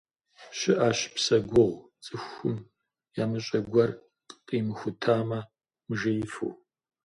Щыӏэщ 0.57 0.99
псэ 1.13 1.37
гугъу, 1.49 1.85
цӏыхум 2.03 2.57
ямыщӏэ 3.23 3.59
гуэр 3.71 3.91
къимыхутамэ, 4.47 5.39
мыжеифу. 5.87 6.49